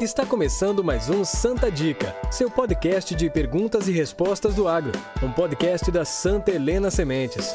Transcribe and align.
Está 0.00 0.24
começando 0.24 0.82
mais 0.82 1.10
um 1.10 1.26
Santa 1.26 1.70
Dica, 1.70 2.16
seu 2.30 2.50
podcast 2.50 3.14
de 3.14 3.28
perguntas 3.28 3.86
e 3.86 3.92
respostas 3.92 4.54
do 4.54 4.66
agro, 4.66 4.92
um 5.22 5.30
podcast 5.30 5.90
da 5.90 6.06
Santa 6.06 6.50
Helena 6.50 6.90
Sementes. 6.90 7.54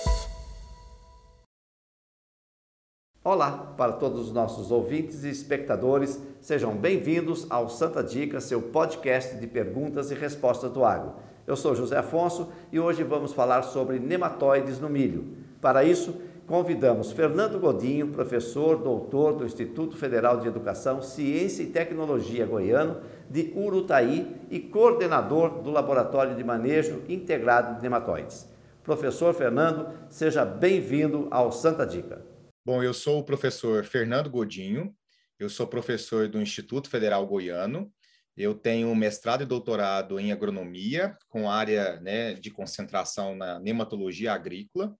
Olá 3.23 3.73
para 3.76 3.94
todos 3.94 4.28
os 4.28 4.31
nossos 4.31 4.70
ouvintes 4.70 5.23
e 5.23 5.29
espectadores, 5.29 6.21
sejam 6.39 6.76
bem-vindos 6.76 7.48
ao 7.50 7.68
Santa 7.68 8.04
Dica, 8.04 8.39
seu 8.39 8.62
podcast 8.62 9.38
de 9.38 9.48
perguntas 9.48 10.12
e 10.12 10.14
respostas 10.14 10.70
do 10.70 10.86
agro. 10.86 11.16
Eu 11.48 11.55
sou 11.55 11.73
José 11.73 11.98
Afonso 11.98 12.50
e 12.71 12.80
hoje 12.80 13.04
vamos 13.04 13.34
falar 13.34 13.64
sobre 13.64 13.98
nematóides 13.98 14.80
no 14.80 14.88
milho. 14.88 15.36
Para 15.59 15.84
isso, 15.84 16.14
convidamos 16.48 17.12
Fernando 17.12 17.59
Godinho, 17.59 18.12
professor, 18.12 18.77
doutor 18.77 19.34
do 19.34 19.45
Instituto 19.45 19.98
Federal 19.98 20.39
de 20.39 20.48
Educação, 20.48 21.02
Ciência 21.02 21.64
e 21.64 21.71
Tecnologia 21.71 22.45
Goiano, 22.45 23.02
de 23.30 23.52
Urutaí 23.55 24.35
e 24.52 24.59
coordenador 24.59 25.62
do 25.63 25.71
Laboratório 25.71 26.35
de 26.35 26.44
Manejo 26.44 27.04
Integrado 27.09 27.76
de 27.76 27.81
Nematóides. 27.81 28.48
Professor 28.84 29.34
Fernando, 29.34 29.91
seja 30.09 30.45
bem-vindo 30.45 31.27
ao 31.31 31.52
Santa 31.52 31.85
Dica. 31.85 32.23
Bom, 32.63 32.84
eu 32.84 32.93
sou 32.93 33.20
o 33.20 33.23
professor 33.23 33.84
Fernando 33.84 34.30
Godinho, 34.30 34.93
eu 35.40 35.49
sou 35.49 35.66
professor 35.66 36.27
do 36.27 36.40
Instituto 36.40 36.90
Federal 36.90 37.26
Goiano, 37.26 37.91
eu 38.38 38.54
tenho 38.54 38.93
mestrado 38.96 39.41
e 39.41 39.46
doutorado 39.46 40.20
em 40.20 40.32
agronomia, 40.32 41.18
com 41.30 41.49
área 41.49 41.99
né, 42.02 42.34
de 42.34 42.52
concentração 42.52 43.35
na 43.35 43.59
nematologia 43.59 44.34
agrícola, 44.34 44.93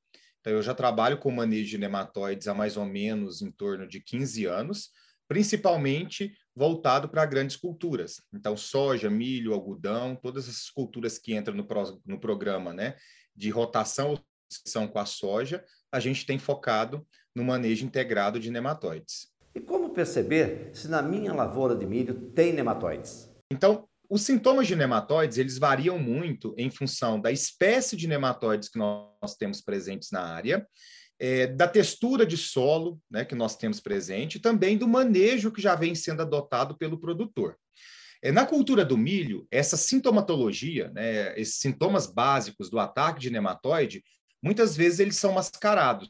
então, 0.46 0.54
eu 0.54 0.62
já 0.62 0.76
trabalho 0.76 1.18
com 1.18 1.32
manejo 1.32 1.72
de 1.72 1.78
nematóides 1.80 2.48
há 2.48 2.54
mais 2.54 2.78
ou 2.78 2.86
menos 2.86 3.42
em 3.42 3.50
torno 3.50 3.88
de 3.88 4.00
15 4.00 4.46
anos, 4.46 4.92
principalmente 5.28 6.38
voltado 6.56 7.10
para 7.10 7.26
grandes 7.26 7.56
culturas. 7.56 8.22
Então, 8.32 8.56
soja, 8.56 9.10
milho, 9.10 9.56
algodão, 9.56 10.16
todas 10.16 10.48
essas 10.48 10.70
culturas 10.70 11.18
que 11.18 11.34
entram 11.34 11.56
no, 11.56 11.66
pro, 11.66 12.00
no 12.06 12.20
programa 12.20 12.72
né, 12.72 12.96
de 13.36 13.50
rotação 13.50 14.24
são 14.48 14.88
com 14.88 15.00
a 15.00 15.06
soja, 15.08 15.66
a 15.92 16.00
gente 16.00 16.28
tem 16.28 16.38
focado 16.38 17.04
no 17.36 17.44
manejo 17.44 17.84
integrado 17.84 18.40
de 18.40 18.52
nematóides. 18.52 19.34
E 19.56 19.60
como 19.60 19.96
perceber 19.96 20.70
se 20.76 20.88
na 20.88 21.02
minha 21.02 21.34
lavoura 21.34 21.76
de 21.76 21.88
milho 21.88 22.30
tem 22.36 22.54
nematóides? 22.54 23.34
Então, 23.52 23.90
os 24.10 24.22
sintomas 24.22 24.68
de 24.68 24.76
nematóides, 24.76 25.38
eles 25.38 25.58
variam 25.58 25.98
muito 26.00 26.54
em 26.58 26.70
função 26.70 27.20
da 27.20 27.32
espécie 27.32 27.96
de 27.96 28.08
nematóides 28.08 28.70
que 28.70 28.78
nós 28.78 29.36
temos 29.38 29.62
presentes 29.62 30.12
na 30.12 30.22
área, 30.22 30.66
é, 31.20 31.48
da 31.48 31.68
textura 31.68 32.26
de 32.26 32.38
solo 32.38 33.00
né, 33.10 33.24
que 33.24 33.36
nós 33.36 33.56
temos 33.56 33.80
presente, 33.80 34.36
e 34.36 34.42
também 34.42 34.78
do 34.78 34.88
manejo 34.88 35.52
que 35.52 35.62
já 35.62 35.76
vem 35.76 35.96
sendo 35.96 36.22
adotado 36.22 36.78
pelo 36.78 37.00
produtor. 37.00 37.58
É, 38.22 38.32
na 38.32 38.46
cultura 38.46 38.84
do 38.84 38.98
milho, 38.98 39.48
essa 39.52 39.78
sintomatologia, 39.78 40.92
né, 40.94 41.40
esses 41.40 41.58
sintomas 41.58 42.08
básicos 42.08 42.70
do 42.70 42.80
ataque 42.80 43.20
de 43.20 43.30
nematóide, 43.30 44.04
muitas 44.42 44.76
vezes 44.76 45.00
eles 45.00 45.16
são 45.16 45.34
mascarados. 45.34 46.10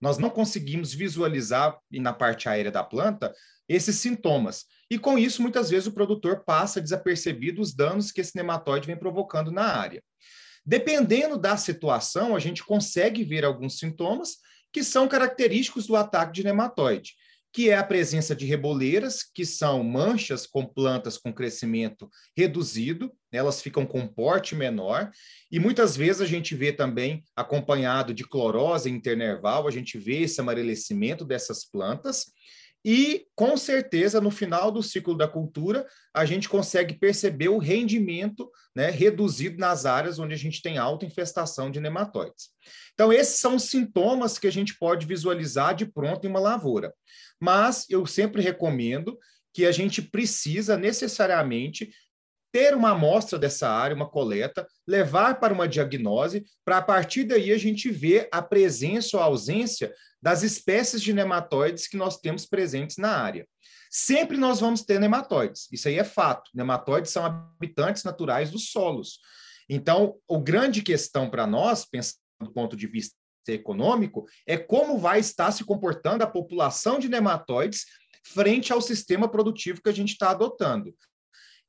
Nós 0.00 0.18
não 0.18 0.28
conseguimos 0.28 0.92
visualizar 0.92 1.78
na 1.90 2.12
parte 2.12 2.48
aérea 2.48 2.70
da 2.70 2.84
planta 2.84 3.32
esses 3.68 3.96
sintomas. 3.96 4.64
E 4.90 4.98
com 4.98 5.18
isso, 5.18 5.42
muitas 5.42 5.70
vezes, 5.70 5.86
o 5.86 5.92
produtor 5.92 6.44
passa 6.44 6.80
desapercebido 6.80 7.60
os 7.60 7.74
danos 7.74 8.12
que 8.12 8.20
esse 8.20 8.36
nematóide 8.36 8.86
vem 8.86 8.96
provocando 8.96 9.50
na 9.50 9.64
área. 9.64 10.02
Dependendo 10.64 11.38
da 11.38 11.56
situação, 11.56 12.34
a 12.34 12.38
gente 12.38 12.64
consegue 12.64 13.22
ver 13.22 13.44
alguns 13.44 13.78
sintomas 13.78 14.36
que 14.72 14.82
são 14.82 15.06
característicos 15.06 15.86
do 15.86 15.94
ataque 15.94 16.32
de 16.32 16.44
nematóide, 16.44 17.12
que 17.52 17.70
é 17.70 17.76
a 17.76 17.84
presença 17.84 18.34
de 18.34 18.46
reboleiras, 18.46 19.22
que 19.22 19.46
são 19.46 19.84
manchas 19.84 20.44
com 20.44 20.66
plantas 20.66 21.16
com 21.16 21.32
crescimento 21.32 22.10
reduzido, 22.36 23.12
elas 23.30 23.62
ficam 23.62 23.86
com 23.86 24.08
porte 24.08 24.56
menor, 24.56 25.12
e 25.52 25.60
muitas 25.60 25.96
vezes 25.96 26.20
a 26.20 26.26
gente 26.26 26.56
vê 26.56 26.72
também 26.72 27.22
acompanhado 27.36 28.12
de 28.12 28.24
clorose 28.24 28.90
internerval, 28.90 29.68
a 29.68 29.70
gente 29.70 29.98
vê 29.98 30.22
esse 30.22 30.40
amarelecimento 30.40 31.24
dessas 31.24 31.64
plantas, 31.64 32.32
e, 32.84 33.26
com 33.34 33.56
certeza, 33.56 34.20
no 34.20 34.30
final 34.30 34.70
do 34.70 34.82
ciclo 34.82 35.16
da 35.16 35.26
cultura, 35.26 35.86
a 36.12 36.26
gente 36.26 36.48
consegue 36.48 36.98
perceber 36.98 37.48
o 37.48 37.56
rendimento 37.56 38.50
né, 38.76 38.90
reduzido 38.90 39.56
nas 39.58 39.86
áreas 39.86 40.18
onde 40.18 40.34
a 40.34 40.36
gente 40.36 40.60
tem 40.60 40.76
alta 40.76 41.06
infestação 41.06 41.70
de 41.70 41.80
nematóides. 41.80 42.50
Então, 42.92 43.10
esses 43.10 43.40
são 43.40 43.58
sintomas 43.58 44.38
que 44.38 44.46
a 44.46 44.52
gente 44.52 44.76
pode 44.78 45.06
visualizar 45.06 45.74
de 45.74 45.86
pronto 45.86 46.26
em 46.26 46.30
uma 46.30 46.40
lavoura. 46.40 46.92
Mas 47.40 47.86
eu 47.88 48.04
sempre 48.04 48.42
recomendo 48.42 49.18
que 49.54 49.64
a 49.64 49.72
gente 49.72 50.02
precisa 50.02 50.76
necessariamente 50.76 51.90
ter 52.54 52.72
uma 52.72 52.90
amostra 52.90 53.36
dessa 53.36 53.68
área, 53.68 53.96
uma 53.96 54.08
coleta, 54.08 54.64
levar 54.86 55.40
para 55.40 55.52
uma 55.52 55.66
diagnose, 55.66 56.46
para 56.64 56.78
a 56.78 56.82
partir 56.82 57.24
daí 57.24 57.50
a 57.50 57.58
gente 57.58 57.90
ver 57.90 58.28
a 58.30 58.40
presença 58.40 59.16
ou 59.16 59.22
ausência 59.24 59.92
das 60.22 60.44
espécies 60.44 61.02
de 61.02 61.12
nematóides 61.12 61.88
que 61.88 61.96
nós 61.96 62.16
temos 62.16 62.46
presentes 62.46 62.96
na 62.96 63.10
área. 63.10 63.44
Sempre 63.90 64.36
nós 64.36 64.60
vamos 64.60 64.82
ter 64.82 65.00
nematóides, 65.00 65.66
isso 65.72 65.88
aí 65.88 65.98
é 65.98 66.04
fato. 66.04 66.48
Nematóides 66.54 67.10
são 67.10 67.26
habitantes 67.26 68.04
naturais 68.04 68.52
dos 68.52 68.70
solos. 68.70 69.18
Então, 69.68 70.14
a 70.30 70.38
grande 70.38 70.80
questão 70.80 71.28
para 71.28 71.48
nós, 71.48 71.84
pensando 71.84 72.20
do 72.40 72.52
ponto 72.52 72.76
de 72.76 72.86
vista 72.86 73.16
econômico, 73.48 74.26
é 74.46 74.56
como 74.56 74.96
vai 74.96 75.18
estar 75.18 75.50
se 75.50 75.64
comportando 75.64 76.22
a 76.22 76.30
população 76.30 77.00
de 77.00 77.08
nematóides 77.08 77.84
frente 78.22 78.72
ao 78.72 78.80
sistema 78.80 79.28
produtivo 79.28 79.82
que 79.82 79.88
a 79.88 79.94
gente 79.94 80.12
está 80.12 80.30
adotando. 80.30 80.94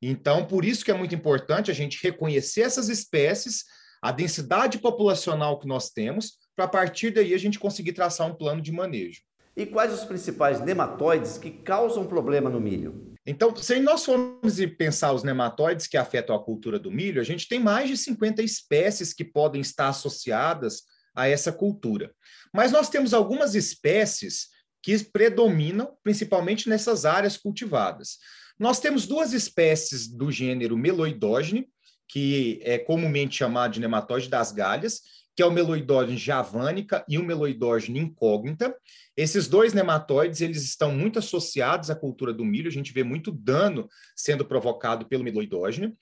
Então, 0.08 0.46
por 0.46 0.64
isso 0.64 0.86
que 0.86 0.92
é 0.92 0.94
muito 0.94 1.16
importante 1.16 1.72
a 1.72 1.74
gente 1.74 2.00
reconhecer 2.04 2.62
essas 2.62 2.90
espécies, 2.90 3.64
a 4.00 4.12
densidade 4.12 4.78
populacional 4.78 5.58
que 5.58 5.68
nós 5.68 5.90
temos, 5.90 6.34
para 6.56 6.66
a 6.66 6.68
partir 6.68 7.10
daí 7.10 7.34
a 7.34 7.40
gente 7.40 7.58
conseguir 7.58 7.94
traçar 7.94 8.28
um 8.28 8.36
plano 8.36 8.62
de 8.62 8.72
manejo. 8.72 9.22
E 9.58 9.66
quais 9.66 9.92
os 9.92 10.06
principais 10.06 10.62
nematóides 10.62 11.40
que 11.40 11.50
causam 11.50 12.06
problema 12.06 12.52
no 12.52 12.62
milho? 12.62 13.16
Então, 13.26 13.56
se 13.56 13.80
nós 13.80 14.06
formos 14.06 14.60
pensar 14.78 15.12
os 15.12 15.24
nematóides 15.24 15.88
que 15.88 15.98
afetam 15.98 16.36
a 16.36 16.44
cultura 16.44 16.78
do 16.78 16.92
milho, 16.92 17.20
a 17.20 17.24
gente 17.24 17.48
tem 17.48 17.60
mais 17.60 17.90
de 17.90 17.98
50 17.98 18.44
espécies 18.44 19.12
que 19.12 19.26
podem 19.26 19.60
estar 19.60 19.88
associadas 19.88 20.84
a 21.16 21.28
essa 21.28 21.52
cultura. 21.52 22.14
Mas 22.54 22.72
nós 22.72 22.90
temos 22.90 23.12
algumas 23.12 23.56
espécies 23.56 24.50
que 24.84 25.04
predominam 25.06 25.98
principalmente 26.04 26.70
nessas 26.70 27.06
áreas 27.06 27.38
cultivadas. 27.38 28.20
Nós 28.58 28.80
temos 28.80 29.06
duas 29.06 29.34
espécies 29.34 30.08
do 30.08 30.32
gênero 30.32 30.78
Meloidogene, 30.78 31.68
que 32.08 32.60
é 32.64 32.78
comumente 32.78 33.36
chamado 33.38 33.74
de 33.74 33.80
nematóide 33.80 34.30
das 34.30 34.52
galhas, 34.52 35.02
que 35.36 35.44
é 35.44 35.46
o 35.46 35.52
meloidógene 35.52 36.18
javanica 36.18 37.04
e 37.10 37.18
o 37.18 37.24
meloidógene 37.24 38.00
incógnita. 38.00 38.74
Esses 39.18 39.48
dois 39.48 39.74
nematóides, 39.74 40.40
eles 40.40 40.64
estão 40.64 40.94
muito 40.94 41.20
associados 41.20 41.90
à 41.90 41.96
cultura 41.96 42.34
do 42.34 42.46
milho, 42.46 42.70
a 42.70 42.72
gente 42.72 42.94
vê 42.94 43.04
muito 43.04 43.32
dano 43.32 43.90
sendo 44.16 44.46
provocado 44.46 45.06
pelo 45.08 45.26
meloidógene. 45.26 45.94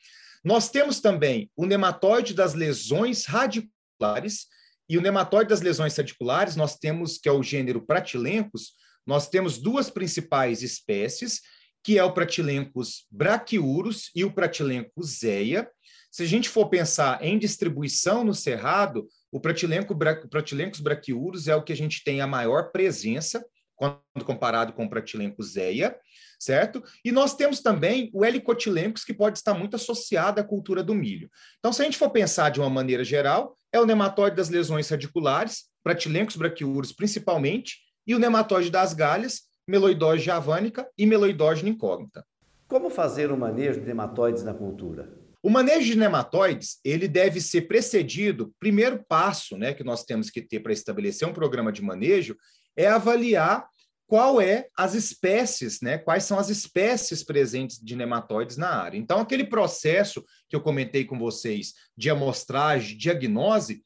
Nós 0.44 0.70
temos 0.70 1.00
também 1.00 1.50
o 1.56 1.66
nematóide 1.66 2.34
das 2.34 2.53
lesões 2.53 3.25
radiculares, 3.25 4.47
e 4.88 4.97
o 4.97 5.02
nematóide 5.02 5.50
das 5.50 5.62
lesões 5.62 5.96
radiculares, 5.96 6.56
nós 6.56 6.75
temos, 6.75 7.18
que 7.18 7.28
é 7.28 7.31
o 7.31 7.41
gênero 7.41 7.81
Pratilencos, 7.81 8.74
nós 9.08 9.30
temos 9.30 9.58
duas 9.58 9.90
principais 9.90 10.62
espécies, 10.62 11.41
que 11.84 11.98
é 11.98 12.04
o 12.04 12.14
Pratilencos 12.14 13.06
brachiurus 13.12 14.10
e 14.16 14.24
o 14.24 14.32
Pratilencos 14.32 15.20
zeia. 15.20 15.70
Se 16.10 16.24
a 16.24 16.26
gente 16.28 16.48
for 16.48 16.70
pensar 16.70 17.24
em 17.24 17.38
distribuição 17.38 18.24
no 18.24 18.34
cerrado, 18.34 19.08
o 19.32 19.40
Pratilenco, 19.40 19.98
Pratilencos 20.30 20.80
brachiurus 20.80 21.48
é 21.48 21.56
o 21.56 21.64
que 21.64 21.74
a 21.74 21.76
gente 21.76 22.04
tem 22.04 22.22
a 22.22 22.28
maior 22.28 22.72
presença 22.72 23.44
quando 23.76 24.24
comparado 24.24 24.72
com 24.72 24.86
o 24.86 24.90
Pratilenco 24.90 25.42
zeia, 25.44 25.98
certo? 26.40 26.84
E 27.03 27.12
nós 27.12 27.35
temos 27.35 27.59
também 27.59 28.09
o 28.14 28.24
Helicotilencos, 28.24 29.03
que 29.03 29.14
pode 29.14 29.40
estar 29.40 29.53
muito 29.53 29.76
associado 29.76 30.40
à 30.40 30.44
cultura 30.44 30.84
do 30.84 30.94
milho. 30.94 31.29
Então, 31.59 31.74
se 31.74 31.82
a 31.82 31.86
gente 31.86 31.97
for 31.97 32.12
pensar 32.12 32.50
de 32.50 32.59
uma 32.59 32.70
maneira 32.70 33.03
geral, 33.03 33.58
é 33.74 33.79
o 33.79 33.86
nematóide 33.86 34.38
das 34.38 34.50
lesões 34.50 34.88
radiculares, 34.88 35.64
Pratilencos 35.84 36.36
brachiurus 36.36 36.94
principalmente, 36.94 37.79
e 38.06 38.14
o 38.14 38.20
nematóide 38.20 38.70
das 38.70 38.94
galhas, 38.94 39.41
Meloidose 39.68 40.22
javânica 40.22 40.88
e 40.98 41.06
Meloidose 41.06 41.68
incógnita. 41.68 42.26
Como 42.68 42.90
fazer 42.90 43.32
o 43.32 43.38
manejo 43.38 43.80
de 43.80 43.86
nematóides 43.86 44.44
na 44.44 44.54
cultura? 44.54 45.14
O 45.42 45.50
manejo 45.50 45.86
de 45.86 45.98
nematóides, 45.98 46.80
ele 46.86 47.08
deve 47.08 47.42
ser 47.42 47.64
precedido, 47.64 48.54
primeiro 48.60 49.04
passo, 49.08 49.58
né, 49.58 49.74
que 49.74 49.84
nós 49.84 50.06
temos 50.06 50.30
que 50.30 50.42
ter 50.42 50.62
para 50.62 50.72
estabelecer 50.72 51.28
um 51.28 51.34
programa 51.34 51.72
de 51.72 51.82
manejo, 51.82 52.38
é 52.78 52.88
avaliar 52.88 53.68
qual 54.08 54.40
é 54.40 54.68
as 54.78 54.94
espécies, 54.94 55.82
né, 55.82 55.98
quais 55.98 56.24
são 56.24 56.40
as 56.40 56.50
espécies 56.50 57.24
presentes 57.24 57.80
de 57.80 57.96
nematóides 57.96 58.58
na 58.58 58.70
área. 58.70 58.98
Então, 58.98 59.20
aquele 59.20 59.44
processo 59.44 60.24
que 60.48 60.56
eu 60.56 60.62
comentei 60.62 61.04
com 61.04 61.18
vocês 61.20 61.74
de 61.98 62.10
amostragem, 62.10 62.98
diagnose, 62.98 63.84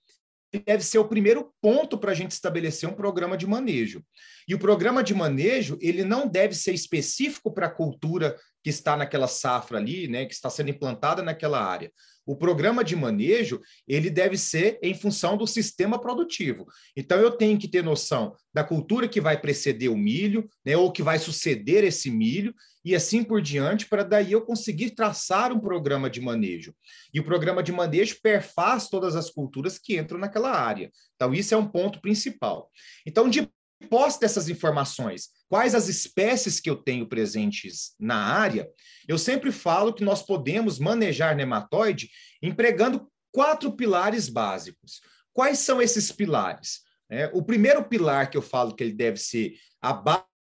deve 0.59 0.83
ser 0.83 0.99
o 0.99 1.07
primeiro 1.07 1.53
ponto 1.61 1.97
para 1.97 2.11
a 2.11 2.15
gente 2.15 2.31
estabelecer 2.31 2.87
um 2.87 2.93
programa 2.93 3.37
de 3.37 3.47
manejo. 3.47 4.03
E 4.47 4.55
o 4.55 4.59
programa 4.59 5.03
de 5.03 5.13
manejo, 5.13 5.77
ele 5.81 6.03
não 6.03 6.27
deve 6.27 6.55
ser 6.55 6.73
específico 6.73 7.53
para 7.53 7.67
a 7.67 7.71
cultura 7.71 8.37
que 8.63 8.69
está 8.69 8.95
naquela 8.95 9.27
safra 9.27 9.77
ali, 9.77 10.07
né, 10.07 10.25
que 10.25 10.33
está 10.33 10.49
sendo 10.49 10.69
implantada 10.69 11.21
naquela 11.21 11.63
área. 11.63 11.91
O 12.25 12.35
programa 12.35 12.83
de 12.83 12.95
manejo, 12.95 13.61
ele 13.87 14.09
deve 14.09 14.37
ser 14.37 14.77
em 14.83 14.93
função 14.93 15.37
do 15.37 15.47
sistema 15.47 15.99
produtivo. 15.99 16.67
Então, 16.95 17.17
eu 17.17 17.31
tenho 17.31 17.57
que 17.57 17.69
ter 17.69 17.81
noção 17.81 18.35
da 18.53 18.65
cultura 18.65 19.07
que 19.07 19.21
vai 19.21 19.39
preceder 19.39 19.89
o 19.89 19.97
milho, 19.97 20.49
né, 20.65 20.75
ou 20.75 20.91
que 20.91 21.01
vai 21.01 21.19
suceder 21.19 21.85
esse 21.85 22.11
milho, 22.11 22.53
e 22.87 22.95
assim 22.95 23.21
por 23.21 23.41
diante, 23.41 23.85
para 23.85 24.01
daí 24.01 24.31
eu 24.31 24.41
conseguir 24.45 24.91
traçar 24.91 25.51
um 25.51 25.59
programa 25.59 26.09
de 26.09 26.21
manejo. 26.21 26.73
E 27.13 27.19
o 27.19 27.23
programa 27.23 27.61
de 27.61 27.73
manejo 27.73 28.21
perfaz 28.23 28.87
todas 28.87 29.13
as 29.13 29.29
culturas 29.29 29.77
que 29.77 29.97
entram 29.97 30.17
naquela 30.17 30.51
área. 30.51 30.89
Então, 31.13 31.33
isso 31.33 31.53
é 31.53 31.57
um 31.57 31.67
ponto 31.67 31.99
principal. 31.99 32.71
Então, 33.05 33.29
de 33.29 33.45
posse 33.89 34.21
dessas 34.21 34.47
informações, 34.47 35.27
quais 35.49 35.75
as 35.75 35.89
espécies 35.89 36.61
que 36.61 36.69
eu 36.69 36.77
tenho 36.77 37.05
presentes 37.09 37.93
na 37.99 38.15
área, 38.15 38.69
eu 39.05 39.17
sempre 39.17 39.51
falo 39.51 39.93
que 39.93 40.05
nós 40.05 40.23
podemos 40.23 40.79
manejar 40.79 41.35
nematóide 41.35 42.09
empregando 42.41 43.11
quatro 43.33 43.69
pilares 43.73 44.29
básicos. 44.29 45.01
Quais 45.33 45.59
são 45.59 45.81
esses 45.81 46.09
pilares? 46.09 46.83
É, 47.09 47.29
o 47.33 47.43
primeiro 47.43 47.83
pilar 47.83 48.29
que 48.29 48.37
eu 48.37 48.41
falo 48.41 48.73
que 48.73 48.81
ele 48.81 48.93
deve 48.93 49.17
ser 49.17 49.55
a 49.81 49.91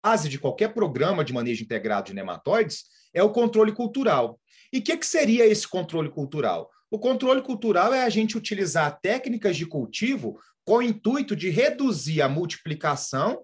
base 0.04 0.28
de 0.28 0.40
qualquer 0.40 0.74
programa 0.74 1.24
de 1.24 1.34
manejo 1.34 1.64
integrado 1.64 2.08
de 2.08 2.14
nematóides 2.14 2.86
é 3.14 3.22
o 3.22 3.32
controle 3.32 3.72
cultural. 3.72 4.40
E 4.74 4.80
o 4.80 4.84
que, 4.84 4.98
que 4.98 5.06
seria 5.06 5.46
esse 5.46 5.68
controle 5.68 6.10
cultural? 6.10 6.70
O 6.90 7.00
controle 7.00 7.42
cultural 7.42 7.94
é 7.94 8.04
a 8.04 8.10
gente 8.10 8.38
utilizar 8.38 9.00
técnicas 9.02 9.56
de 9.56 9.66
cultivo 9.66 10.38
com 10.66 10.78
o 10.78 10.82
intuito 10.82 11.36
de 11.36 11.50
reduzir 11.50 12.22
a 12.22 12.30
multiplicação 12.30 13.42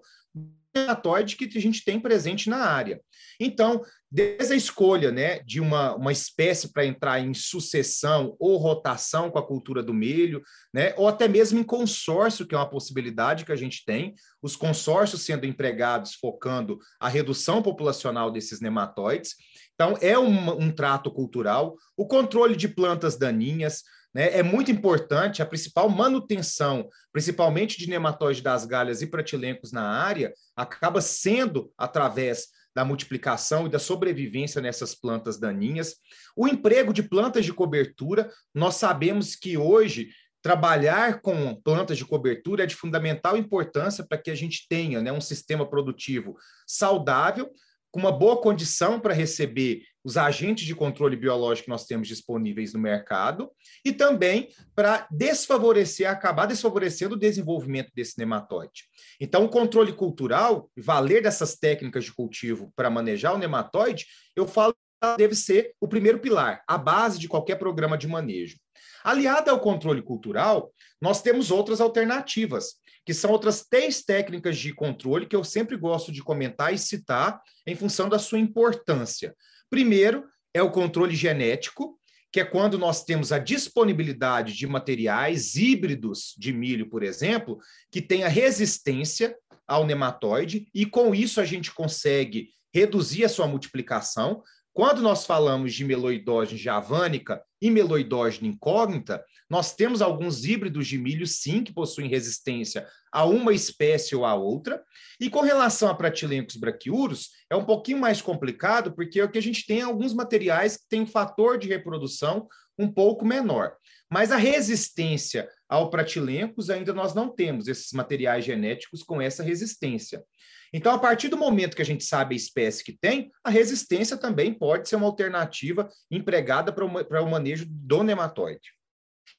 nematóide 0.78 1.36
que 1.36 1.58
a 1.58 1.60
gente 1.60 1.84
tem 1.84 2.00
presente 2.00 2.48
na 2.48 2.58
área. 2.58 3.00
Então, 3.40 3.82
desde 4.10 4.54
a 4.54 4.56
escolha 4.56 5.12
né, 5.12 5.40
de 5.40 5.60
uma, 5.60 5.94
uma 5.94 6.10
espécie 6.10 6.72
para 6.72 6.84
entrar 6.84 7.20
em 7.20 7.32
sucessão 7.34 8.34
ou 8.38 8.56
rotação 8.56 9.30
com 9.30 9.38
a 9.38 9.46
cultura 9.46 9.82
do 9.82 9.94
milho, 9.94 10.42
né, 10.72 10.94
ou 10.96 11.06
até 11.06 11.28
mesmo 11.28 11.58
em 11.58 11.64
consórcio, 11.64 12.46
que 12.46 12.54
é 12.54 12.58
uma 12.58 12.68
possibilidade 12.68 13.44
que 13.44 13.52
a 13.52 13.56
gente 13.56 13.84
tem, 13.84 14.14
os 14.42 14.56
consórcios 14.56 15.22
sendo 15.22 15.46
empregados 15.46 16.14
focando 16.14 16.78
a 16.98 17.08
redução 17.08 17.62
populacional 17.62 18.30
desses 18.30 18.60
nematóides. 18.60 19.34
Então, 19.74 19.96
é 20.00 20.18
um, 20.18 20.64
um 20.64 20.72
trato 20.72 21.10
cultural, 21.10 21.76
o 21.96 22.06
controle 22.06 22.56
de 22.56 22.66
plantas 22.66 23.16
daninhas, 23.16 23.84
é 24.14 24.42
muito 24.42 24.70
importante, 24.70 25.42
a 25.42 25.46
principal 25.46 25.88
manutenção, 25.88 26.88
principalmente 27.12 27.78
de 27.78 27.88
nematóide 27.88 28.42
das 28.42 28.64
galhas 28.64 29.02
e 29.02 29.06
pratilencos 29.06 29.70
na 29.70 29.82
área, 29.82 30.32
acaba 30.56 31.00
sendo 31.00 31.70
através 31.76 32.48
da 32.74 32.84
multiplicação 32.84 33.66
e 33.66 33.70
da 33.70 33.78
sobrevivência 33.78 34.60
nessas 34.60 34.94
plantas 34.94 35.38
daninhas. 35.38 35.96
O 36.36 36.46
emprego 36.46 36.92
de 36.92 37.02
plantas 37.02 37.44
de 37.44 37.52
cobertura, 37.52 38.30
nós 38.54 38.76
sabemos 38.76 39.34
que 39.34 39.56
hoje 39.56 40.10
trabalhar 40.40 41.20
com 41.20 41.54
plantas 41.56 41.98
de 41.98 42.04
cobertura 42.04 42.62
é 42.62 42.66
de 42.66 42.76
fundamental 42.76 43.36
importância 43.36 44.06
para 44.06 44.18
que 44.18 44.30
a 44.30 44.34
gente 44.34 44.66
tenha 44.68 45.02
né, 45.02 45.12
um 45.12 45.20
sistema 45.20 45.68
produtivo 45.68 46.36
saudável, 46.66 47.50
com 47.90 48.00
uma 48.00 48.12
boa 48.12 48.40
condição 48.40 49.00
para 49.00 49.14
receber 49.14 49.82
os 50.08 50.16
agentes 50.16 50.64
de 50.64 50.74
controle 50.74 51.14
biológico 51.16 51.66
que 51.66 51.70
nós 51.70 51.84
temos 51.84 52.08
disponíveis 52.08 52.72
no 52.72 52.80
mercado 52.80 53.50
e 53.84 53.92
também 53.92 54.48
para 54.74 55.06
desfavorecer, 55.10 56.08
acabar 56.08 56.46
desfavorecendo 56.46 57.14
o 57.14 57.18
desenvolvimento 57.18 57.90
desse 57.94 58.18
nematóide. 58.18 58.84
Então, 59.20 59.44
o 59.44 59.50
controle 59.50 59.92
cultural, 59.92 60.70
valer 60.74 61.22
dessas 61.22 61.56
técnicas 61.56 62.06
de 62.06 62.14
cultivo 62.14 62.72
para 62.74 62.88
manejar 62.88 63.34
o 63.34 63.38
nematóide, 63.38 64.06
eu 64.34 64.48
falo 64.48 64.74
deve 65.16 65.34
ser 65.34 65.74
o 65.78 65.86
primeiro 65.86 66.18
pilar, 66.18 66.64
a 66.66 66.76
base 66.76 67.18
de 67.18 67.28
qualquer 67.28 67.56
programa 67.56 67.96
de 67.96 68.08
manejo. 68.08 68.56
Aliado 69.04 69.50
ao 69.50 69.60
controle 69.60 70.02
cultural, 70.02 70.72
nós 71.00 71.22
temos 71.22 71.50
outras 71.50 71.80
alternativas 71.80 72.78
que 73.08 73.14
são 73.14 73.30
outras 73.30 73.64
três 73.64 74.02
técnicas 74.02 74.58
de 74.58 74.74
controle 74.74 75.26
que 75.26 75.34
eu 75.34 75.42
sempre 75.42 75.76
gosto 75.78 76.12
de 76.12 76.22
comentar 76.22 76.74
e 76.74 76.78
citar 76.78 77.40
em 77.66 77.74
função 77.74 78.06
da 78.06 78.18
sua 78.18 78.38
importância. 78.38 79.34
Primeiro, 79.70 80.24
é 80.54 80.62
o 80.62 80.70
controle 80.70 81.14
genético, 81.14 81.98
que 82.32 82.40
é 82.40 82.44
quando 82.44 82.78
nós 82.78 83.04
temos 83.04 83.32
a 83.32 83.38
disponibilidade 83.38 84.54
de 84.54 84.66
materiais 84.66 85.56
híbridos 85.56 86.34
de 86.36 86.52
milho, 86.52 86.88
por 86.88 87.02
exemplo, 87.02 87.58
que 87.90 88.02
tenha 88.02 88.28
resistência 88.28 89.34
ao 89.66 89.86
nematóide, 89.86 90.68
e 90.74 90.86
com 90.86 91.14
isso 91.14 91.40
a 91.40 91.44
gente 91.44 91.72
consegue 91.72 92.50
reduzir 92.72 93.24
a 93.24 93.28
sua 93.28 93.46
multiplicação. 93.46 94.42
Quando 94.78 95.02
nós 95.02 95.26
falamos 95.26 95.74
de 95.74 95.84
meloidógena 95.84 96.56
javânica 96.56 97.42
e 97.60 97.68
meloidógena 97.68 98.46
incógnita, 98.46 99.24
nós 99.50 99.74
temos 99.74 100.00
alguns 100.00 100.44
híbridos 100.44 100.86
de 100.86 100.96
milho, 100.96 101.26
sim, 101.26 101.64
que 101.64 101.72
possuem 101.72 102.08
resistência 102.08 102.86
a 103.10 103.24
uma 103.24 103.52
espécie 103.52 104.14
ou 104.14 104.24
a 104.24 104.36
outra. 104.36 104.80
E 105.20 105.28
com 105.28 105.40
relação 105.40 105.88
a 105.88 105.96
pratilencos 105.96 106.54
braquiuros, 106.54 107.30
é 107.50 107.56
um 107.56 107.64
pouquinho 107.64 107.98
mais 107.98 108.22
complicado, 108.22 108.92
porque 108.92 109.18
é 109.18 109.24
o 109.24 109.28
que 109.28 109.38
a 109.38 109.42
gente 109.42 109.66
tem 109.66 109.82
alguns 109.82 110.14
materiais 110.14 110.76
que 110.76 110.88
têm 110.88 111.00
um 111.00 111.08
fator 111.08 111.58
de 111.58 111.66
reprodução 111.66 112.46
um 112.78 112.90
pouco 112.90 113.24
menor. 113.24 113.76
Mas 114.10 114.32
a 114.32 114.36
resistência 114.36 115.48
ao 115.68 115.90
pratilencos 115.90 116.70
ainda 116.70 116.94
nós 116.94 117.14
não 117.14 117.28
temos 117.28 117.68
esses 117.68 117.92
materiais 117.92 118.44
genéticos 118.44 119.02
com 119.02 119.20
essa 119.20 119.42
resistência. 119.42 120.24
Então, 120.72 120.94
a 120.94 120.98
partir 120.98 121.28
do 121.28 121.36
momento 121.36 121.74
que 121.74 121.82
a 121.82 121.84
gente 121.84 122.04
sabe 122.04 122.34
a 122.34 122.36
espécie 122.36 122.84
que 122.84 122.92
tem, 122.92 123.30
a 123.42 123.50
resistência 123.50 124.16
também 124.16 124.52
pode 124.52 124.88
ser 124.88 124.96
uma 124.96 125.06
alternativa 125.06 125.88
empregada 126.10 126.72
para 126.72 126.84
o 127.22 127.30
manejo 127.30 127.66
do 127.68 128.02
nematóide. 128.02 128.72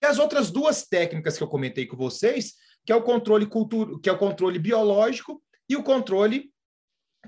E 0.02 0.06
as 0.06 0.18
outras 0.18 0.50
duas 0.50 0.88
técnicas 0.88 1.38
que 1.38 1.44
eu 1.44 1.48
comentei 1.48 1.86
com 1.86 1.98
vocês, 1.98 2.54
que 2.86 2.92
é 2.92 2.96
o 2.96 3.04
controle 3.04 3.46
cultura, 3.46 4.00
que 4.02 4.10
é 4.10 4.12
o 4.12 4.18
controle 4.18 4.58
biológico 4.58 5.42
e 5.68 5.76
o 5.76 5.84
controle 5.84 6.52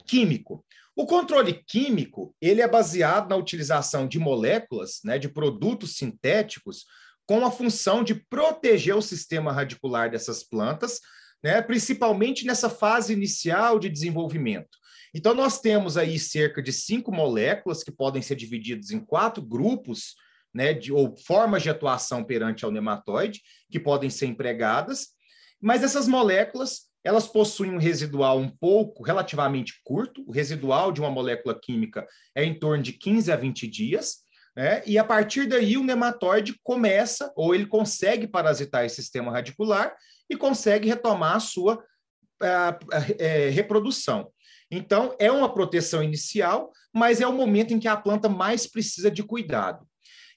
químico. 0.08 0.66
O 0.96 1.06
controle 1.06 1.64
químico, 1.66 2.36
ele 2.42 2.62
é 2.62 2.68
baseado 2.68 3.30
na 3.30 3.36
utilização 3.36 4.08
de 4.08 4.20
moléculas, 4.20 5.00
né, 5.04 5.18
de 5.18 5.30
produtos 5.30 5.96
sintéticos 5.96 6.86
com 7.26 7.46
a 7.46 7.52
função 7.52 8.04
de 8.04 8.14
proteger 8.14 8.96
o 8.96 9.02
sistema 9.02 9.54
radicular 9.54 10.12
dessas 10.12 10.44
plantas, 10.44 11.00
né, 11.42 11.62
principalmente 11.62 12.46
nessa 12.46 12.70
fase 12.70 13.14
inicial 13.14 13.80
de 13.80 13.90
desenvolvimento. 13.90 14.78
Então, 15.14 15.34
nós 15.34 15.60
temos 15.60 15.98
aí 15.98 16.20
cerca 16.20 16.62
de 16.62 16.72
cinco 16.72 17.12
moléculas 17.12 17.84
que 17.84 17.92
podem 17.92 18.22
ser 18.22 18.36
divididas 18.36 18.92
em 18.92 19.00
quatro 19.00 19.42
grupos 19.42 20.16
né, 20.54 20.74
de, 20.74 20.92
ou 20.92 21.16
formas 21.16 21.64
de 21.64 21.70
atuação 21.70 22.24
perante 22.24 22.66
ao 22.66 22.72
nematóide, 22.72 23.42
que 23.70 23.80
podem 23.80 24.10
ser 24.10 24.26
empregadas, 24.26 25.08
mas 25.60 25.84
essas 25.84 26.08
moléculas 26.08 26.91
elas 27.04 27.28
possuem 27.28 27.72
um 27.72 27.78
residual 27.78 28.38
um 28.40 28.50
pouco 28.50 29.04
relativamente 29.04 29.82
curto, 29.84 30.24
o 30.28 30.32
residual 30.32 30.92
de 30.92 31.02
uma 31.02 31.10
molécula 31.10 31.60
química 31.60 32.08
é 32.36 32.44
em 32.44 32.58
torno 32.58 32.84
de 32.84 32.94
15 32.94 33.32
a 33.32 33.36
20 33.36 33.68
dias, 33.68 34.18
né? 34.56 34.84
e 34.86 34.98
a 34.98 35.04
partir 35.04 35.48
daí 35.48 35.78
o 35.78 35.84
nematóide 35.84 36.56
começa, 36.64 37.32
ou 37.36 37.56
ele 37.56 37.66
consegue 37.66 38.28
parasitar 38.28 38.86
esse 38.86 38.98
sistema 38.98 39.32
radicular 39.32 39.96
e 40.30 40.36
consegue 40.36 40.88
retomar 40.88 41.38
a 41.38 41.40
sua 41.40 41.84
a, 42.42 42.70
a, 42.70 42.76
a, 42.98 43.06
é, 43.20 43.50
reprodução. 43.50 44.32
Então, 44.70 45.16
é 45.20 45.30
uma 45.30 45.54
proteção 45.54 46.02
inicial, 46.02 46.72
mas 46.94 47.20
é 47.20 47.28
o 47.28 47.34
momento 47.34 47.74
em 47.74 47.80
que 47.80 47.88
a 47.88 47.98
planta 47.98 48.30
mais 48.30 48.66
precisa 48.66 49.12
de 49.12 49.22
cuidado. 49.22 49.86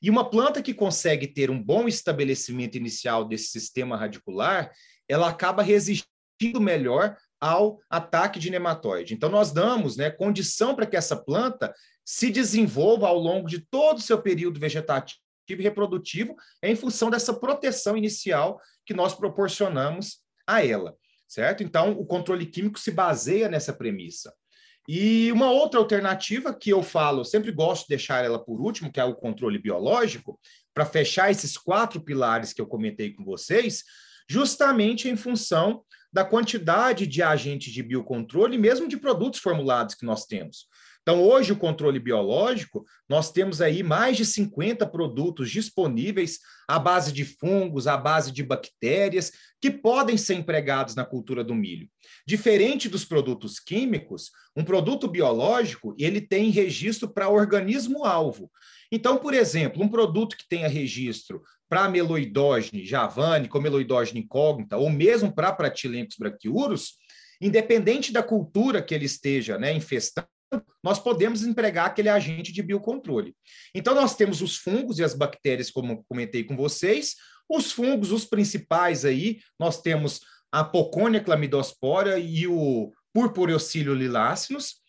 E 0.03 0.11
uma 0.11 0.29
planta 0.29 0.61
que 0.61 0.75
consegue 0.75 1.27
ter 1.27 1.51
um 1.51 1.63
bom 1.63 1.87
estabelecimento 1.87 2.77
inicial 2.77 3.25
desse 3.25 3.47
sistema 3.47 3.97
radicular, 3.97 4.71
ela 5.09 5.29
acaba 5.29 5.63
resistindo 5.63 6.14
melhor 6.61 7.17
ao 7.41 7.79
ataque 7.91 8.39
de 8.39 8.51
nematóide. 8.51 9.15
Então, 9.15 9.29
nós 9.29 9.53
damos 9.53 9.97
né, 9.97 10.11
condição 10.11 10.75
para 10.75 10.87
que 10.87 10.97
essa 10.97 11.17
planta 11.17 11.75
se 12.05 12.31
desenvolva 12.31 13.07
ao 13.07 13.19
longo 13.19 13.49
de 13.49 13.61
todo 13.61 13.99
o 13.99 14.03
seu 14.03 14.21
período 14.21 14.61
vegetativo 14.61 15.21
e 15.49 15.55
reprodutivo, 15.57 16.35
em 16.63 16.75
função 16.75 17.11
dessa 17.11 17.35
proteção 17.35 17.97
inicial 17.97 18.59
que 18.85 18.95
nós 18.95 19.15
proporcionamos 19.15 20.21
a 20.47 20.65
ela, 20.65 20.95
certo? 21.29 21.63
Então, 21.63 21.93
o 21.93 22.07
controle 22.07 22.47
químico 22.47 22.79
se 22.79 22.91
baseia 22.91 23.49
nessa 23.49 23.73
premissa. 23.73 24.33
E 24.87 25.33
uma 25.33 25.51
outra 25.51 25.81
alternativa 25.81 26.55
que 26.55 26.71
eu 26.71 26.83
falo, 26.83 27.25
sempre 27.25 27.51
gosto 27.51 27.83
de 27.83 27.89
deixar 27.89 28.25
ela 28.25 28.39
por 28.39 28.61
último, 28.61 28.93
que 28.93 29.01
é 29.01 29.05
o 29.05 29.15
controle 29.15 29.59
biológico, 29.59 30.39
para 30.75 30.85
fechar 30.85 31.31
esses 31.31 31.57
quatro 31.57 32.01
pilares 32.03 32.53
que 32.53 32.61
eu 32.61 32.67
comentei 32.67 33.13
com 33.13 33.25
vocês, 33.25 33.83
justamente 34.29 35.09
em 35.09 35.17
função 35.17 35.83
da 36.15 36.25
quantidade 36.25 37.09
de 37.09 37.25
agentes 37.25 37.73
de 37.73 37.83
biocontrole, 37.83 38.57
mesmo 38.57 38.87
de 38.87 38.97
produtos 38.97 39.41
formulados 39.41 39.97
que 39.97 40.07
nós 40.07 40.25
temos. 40.27 40.69
Então, 41.03 41.21
hoje, 41.21 41.53
o 41.53 41.57
controle 41.57 41.99
biológico, 41.99 42.87
nós 43.09 43.33
temos 43.33 43.61
aí 43.61 43.83
mais 43.83 44.17
de 44.17 44.25
50 44.25 44.87
produtos 44.87 45.51
disponíveis 45.51 46.39
à 46.69 46.79
base 46.79 47.13
de 47.13 47.25
fungos, 47.25 47.89
à 47.89 47.97
base 47.97 48.31
de 48.31 48.45
bactérias, 48.45 49.33
que 49.61 49.73
podem 49.73 50.17
ser 50.17 50.35
empregados 50.35 50.95
na 50.95 51.05
cultura 51.05 51.43
do 51.43 51.55
milho. 51.55 51.89
Diferente 52.27 52.89
dos 52.89 53.05
produtos 53.05 53.59
químicos, 53.59 54.31
um 54.57 54.65
produto 54.65 55.09
biológico, 55.09 55.97
ele 55.99 56.21
tem 56.21 56.49
registro 56.49 57.09
para 57.09 57.29
organismo-alvo. 57.29 58.51
Então, 58.95 59.19
por 59.19 59.35
exemplo, 59.35 59.83
um 59.83 59.89
produto 59.89 60.37
que 60.37 60.47
tenha 60.49 60.69
registro 60.69 61.43
para 61.69 61.89
meloidógene 61.89 62.87
javânica 62.87 63.59
ou 63.59 63.61
meloidógene 63.61 64.21
incógnita, 64.21 64.77
ou 64.77 64.89
mesmo 64.89 65.35
para 65.35 65.53
pratilencos 65.53 66.15
braquiurus, 66.17 66.93
independente 67.41 68.13
da 68.13 68.23
cultura 68.23 68.81
que 68.81 68.95
ele 68.95 69.07
esteja 69.07 69.59
né, 69.59 69.75
infestando, 69.75 70.29
nós 70.81 71.01
podemos 71.01 71.43
empregar 71.43 71.87
aquele 71.87 72.09
agente 72.09 72.53
de 72.53 72.63
biocontrole. 72.63 73.35
Então, 73.75 73.97
nós 73.97 74.15
temos 74.15 74.41
os 74.41 74.59
fungos 74.59 75.01
e 75.01 75.03
as 75.03 75.13
bactérias, 75.13 75.73
como 75.73 76.05
comentei 76.09 76.45
com 76.45 76.57
vocês. 76.57 77.17
Os 77.51 77.73
fungos, 77.73 78.13
os 78.13 78.25
principais 78.25 79.05
aí, 79.05 79.41
nós 79.59 79.83
temos 79.83 80.21
a 80.53 80.63
Pocônia 80.63 81.21
clamidospora 81.21 82.17
e 82.17 82.47
o 82.47 82.93
Purpureocílio 83.13 83.93
liláceos, 83.93 84.84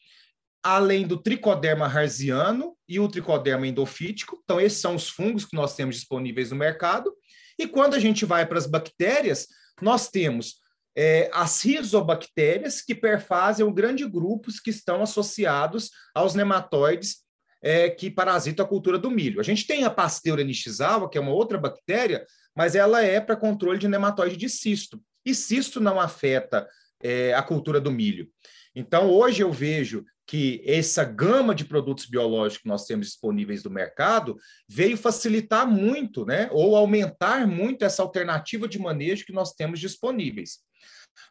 além 0.66 1.06
do 1.06 1.16
tricoderma 1.16 1.86
harziano 1.86 2.76
e 2.90 3.00
o 3.00 3.08
tricoderma 3.08 3.68
endofítico. 3.68 4.42
Então, 4.44 4.60
esses 4.60 4.80
são 4.80 4.96
os 4.96 5.08
fungos 5.08 5.46
que 5.46 5.56
nós 5.56 5.76
temos 5.76 5.96
disponíveis 5.96 6.50
no 6.50 6.58
mercado. 6.58 7.14
E 7.60 7.68
quando 7.68 7.94
a 7.94 8.00
gente 8.00 8.26
vai 8.26 8.48
para 8.48 8.58
as 8.58 8.66
bactérias, 8.66 9.46
nós 9.80 10.10
temos 10.10 10.56
é, 10.98 11.30
as 11.32 11.62
rizobactérias, 11.62 12.82
que 12.82 12.96
perfazem 12.96 13.64
um 13.64 13.72
grande 13.72 14.10
grupos 14.10 14.60
que 14.60 14.72
estão 14.72 15.04
associados 15.04 15.92
aos 16.16 16.34
nematóides 16.34 17.18
é, 17.62 17.88
que 17.88 18.10
parasitam 18.10 18.66
a 18.66 18.68
cultura 18.68 18.98
do 18.98 19.12
milho. 19.12 19.40
A 19.40 19.44
gente 19.44 19.68
tem 19.68 19.84
a 19.84 19.92
Pasteur 19.92 20.40
anichizawa, 20.40 21.08
que 21.08 21.18
é 21.20 21.22
uma 21.22 21.32
outra 21.32 21.60
bactéria, 21.60 22.26
mas 22.56 22.74
ela 22.74 23.04
é 23.04 23.22
para 23.22 23.36
controle 23.36 23.78
de 23.78 23.88
nematóide 23.88 24.36
de 24.36 24.50
cisto. 24.50 25.00
E 25.24 25.36
cisto 25.36 25.80
não 25.80 26.00
afeta 26.00 26.68
é, 27.04 27.36
a 27.36 27.44
cultura 27.44 27.80
do 27.80 27.92
milho. 27.92 28.28
Então, 28.76 29.12
hoje 29.12 29.44
eu 29.44 29.52
vejo 29.52 30.04
que 30.28 30.62
essa 30.66 31.04
gama 31.04 31.54
de 31.54 31.66
produtos 31.66 32.06
biológicos 32.06 32.64
que 32.64 32.68
nós 32.68 32.86
temos 32.86 33.08
disponíveis 33.08 33.64
no 33.64 33.70
mercado 33.70 34.38
veio 34.68 34.98
facilitar 34.98 35.68
muito, 35.68 36.26
né, 36.26 36.50
ou 36.52 36.76
aumentar 36.76 37.48
muito 37.48 37.86
essa 37.86 38.02
alternativa 38.02 38.68
de 38.68 38.80
manejo 38.80 39.26
que 39.26 39.34
nós 39.34 39.54
temos 39.54 39.80
disponíveis. 39.80 40.60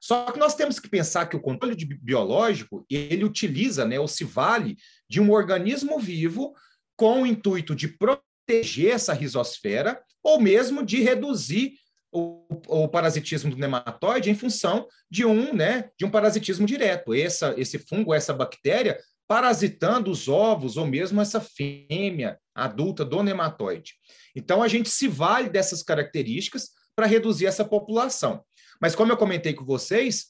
Só 0.00 0.30
que 0.30 0.38
nós 0.38 0.54
temos 0.54 0.78
que 0.78 0.88
pensar 0.88 1.26
que 1.26 1.36
o 1.36 1.40
controle 1.40 1.74
biológico, 2.00 2.86
ele 2.88 3.24
utiliza, 3.24 3.84
né, 3.84 3.98
ou 3.98 4.06
se 4.06 4.24
vale 4.24 4.76
de 5.08 5.20
um 5.20 5.30
organismo 5.30 5.98
vivo 5.98 6.54
com 6.96 7.22
o 7.22 7.26
intuito 7.26 7.74
de 7.74 7.88
proteger 7.88 8.94
essa 8.94 9.12
rizosfera 9.12 10.00
ou 10.22 10.40
mesmo 10.40 10.84
de 10.84 11.02
reduzir 11.02 11.74
o, 12.14 12.46
o, 12.68 12.88
parasitismo 12.88 13.50
do 13.50 13.56
nematóide 13.56 14.30
em 14.30 14.34
função 14.36 14.86
de 15.10 15.24
um, 15.24 15.52
né, 15.52 15.90
de 15.98 16.04
um 16.04 16.10
parasitismo 16.10 16.64
direto. 16.64 17.12
Essa, 17.12 17.52
esse 17.58 17.76
fungo, 17.76 18.14
essa 18.14 18.32
bactéria, 18.32 19.00
parasitando 19.26 20.10
os 20.10 20.28
ovos 20.28 20.76
ou 20.76 20.86
mesmo 20.86 21.20
essa 21.20 21.40
fêmea 21.40 22.38
adulta 22.54 23.04
do 23.04 23.20
nematóide. 23.20 23.94
Então, 24.36 24.62
a 24.62 24.68
gente 24.68 24.88
se 24.88 25.08
vale 25.08 25.48
dessas 25.48 25.82
características 25.82 26.70
para 26.94 27.06
reduzir 27.06 27.46
essa 27.46 27.64
população. 27.64 28.44
Mas, 28.80 28.94
como 28.94 29.10
eu 29.10 29.16
comentei 29.16 29.52
com 29.52 29.64
vocês, 29.64 30.26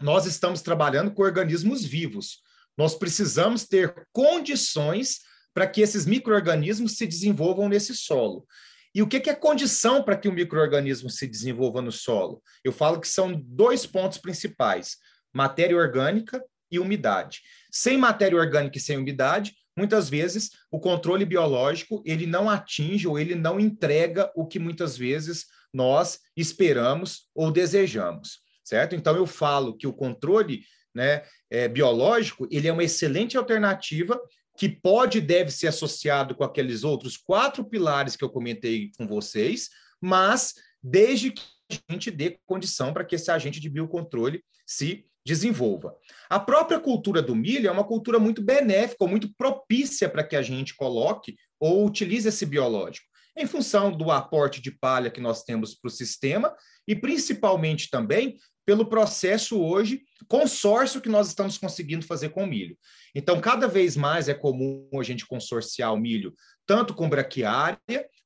nós 0.00 0.24
estamos 0.24 0.62
trabalhando 0.62 1.10
com 1.10 1.22
organismos 1.22 1.84
vivos. 1.84 2.38
Nós 2.78 2.94
precisamos 2.94 3.66
ter 3.66 3.94
condições 4.10 5.18
para 5.52 5.66
que 5.66 5.82
esses 5.82 6.06
micro-organismos 6.06 6.96
se 6.96 7.06
desenvolvam 7.06 7.68
nesse 7.68 7.94
solo. 7.94 8.46
E 8.94 9.02
o 9.02 9.06
que 9.06 9.30
é 9.30 9.34
condição 9.34 10.02
para 10.02 10.16
que 10.16 10.28
o 10.28 10.32
microorganismo 10.32 11.08
se 11.08 11.26
desenvolva 11.26 11.80
no 11.80 11.92
solo? 11.92 12.42
Eu 12.64 12.72
falo 12.72 13.00
que 13.00 13.08
são 13.08 13.32
dois 13.32 13.86
pontos 13.86 14.18
principais: 14.18 14.96
matéria 15.32 15.76
orgânica 15.76 16.42
e 16.70 16.78
umidade. 16.78 17.40
Sem 17.70 17.96
matéria 17.96 18.38
orgânica 18.38 18.78
e 18.78 18.80
sem 18.80 18.96
umidade, 18.96 19.54
muitas 19.76 20.08
vezes 20.08 20.50
o 20.70 20.78
controle 20.78 21.24
biológico 21.24 22.02
ele 22.04 22.26
não 22.26 22.48
atinge 22.48 23.06
ou 23.06 23.18
ele 23.18 23.34
não 23.34 23.58
entrega 23.60 24.30
o 24.34 24.46
que 24.46 24.58
muitas 24.58 24.96
vezes 24.96 25.46
nós 25.72 26.18
esperamos 26.36 27.28
ou 27.34 27.50
desejamos, 27.50 28.40
certo? 28.64 28.94
Então 28.94 29.16
eu 29.16 29.26
falo 29.26 29.76
que 29.76 29.86
o 29.86 29.92
controle 29.92 30.62
né, 30.92 31.22
é, 31.48 31.68
biológico 31.68 32.48
ele 32.50 32.66
é 32.66 32.72
uma 32.72 32.84
excelente 32.84 33.36
alternativa 33.36 34.20
que 34.60 34.68
pode 34.68 35.16
e 35.16 35.22
deve 35.22 35.50
ser 35.50 35.68
associado 35.68 36.34
com 36.34 36.44
aqueles 36.44 36.84
outros 36.84 37.16
quatro 37.16 37.64
pilares 37.64 38.14
que 38.14 38.22
eu 38.22 38.28
comentei 38.28 38.92
com 38.98 39.06
vocês, 39.06 39.70
mas 39.98 40.52
desde 40.82 41.30
que 41.30 41.42
a 41.88 41.92
gente 41.94 42.10
dê 42.10 42.38
condição 42.44 42.92
para 42.92 43.02
que 43.02 43.14
esse 43.14 43.30
agente 43.30 43.58
de 43.58 43.70
biocontrole 43.70 44.44
se 44.66 45.06
desenvolva. 45.24 45.96
A 46.28 46.38
própria 46.38 46.78
cultura 46.78 47.22
do 47.22 47.34
milho 47.34 47.68
é 47.68 47.70
uma 47.70 47.86
cultura 47.86 48.18
muito 48.18 48.42
benéfica, 48.42 49.06
muito 49.06 49.34
propícia 49.34 50.10
para 50.10 50.22
que 50.22 50.36
a 50.36 50.42
gente 50.42 50.76
coloque 50.76 51.36
ou 51.58 51.86
utilize 51.86 52.28
esse 52.28 52.44
biológico, 52.44 53.06
em 53.34 53.46
função 53.46 53.90
do 53.90 54.10
aporte 54.10 54.60
de 54.60 54.70
palha 54.70 55.10
que 55.10 55.22
nós 55.22 55.42
temos 55.42 55.74
para 55.74 55.88
o 55.88 55.90
sistema 55.90 56.54
e 56.86 56.94
principalmente 56.94 57.88
também 57.88 58.36
pelo 58.70 58.86
processo 58.86 59.60
hoje, 59.60 60.02
consórcio 60.28 61.00
que 61.00 61.08
nós 61.08 61.26
estamos 61.26 61.58
conseguindo 61.58 62.06
fazer 62.06 62.28
com 62.28 62.44
o 62.44 62.46
milho. 62.46 62.78
Então, 63.12 63.40
cada 63.40 63.66
vez 63.66 63.96
mais 63.96 64.28
é 64.28 64.32
comum 64.32 64.88
a 64.96 65.02
gente 65.02 65.26
consorciar 65.26 65.92
o 65.92 65.96
milho 65.96 66.32
tanto 66.64 66.94
com 66.94 67.08
braquiária, 67.08 67.80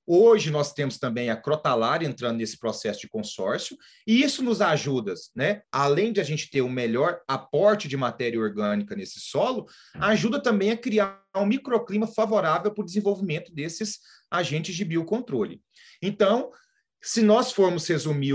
hoje 0.07 0.51
nós 0.51 0.75
temos 0.75 0.99
também 0.99 1.31
a 1.31 1.37
crotalária 1.37 2.07
entrando 2.07 2.37
nesse 2.37 2.59
processo 2.59 3.01
de 3.01 3.09
consórcio, 3.09 3.75
e 4.07 4.23
isso 4.23 4.43
nos 4.43 4.61
ajuda, 4.61 5.15
né? 5.35 5.63
Além 5.73 6.13
de 6.13 6.21
a 6.21 6.25
gente 6.25 6.51
ter 6.51 6.61
um 6.61 6.69
melhor 6.69 7.23
aporte 7.27 7.89
de 7.89 7.97
matéria 7.97 8.39
orgânica 8.39 8.95
nesse 8.95 9.21
solo, 9.21 9.65
ajuda 9.95 10.39
também 10.43 10.73
a 10.73 10.77
criar 10.77 11.23
um 11.35 11.47
microclima 11.47 12.07
favorável 12.07 12.71
para 12.71 12.83
o 12.83 12.85
desenvolvimento 12.85 13.51
desses 13.51 14.01
agentes 14.31 14.77
de 14.77 14.85
biocontrole. 14.85 15.63
Então, 16.03 16.51
se 17.04 17.20
nós 17.20 17.52
formos 17.52 17.87
resumir 17.87 18.34